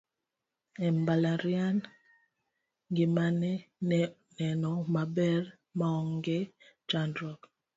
[0.87, 1.81] e mbalariany,
[2.89, 3.51] ngimane
[3.89, 3.99] ne
[4.37, 5.41] neno maber
[5.79, 6.39] maonge
[6.89, 7.41] chandruok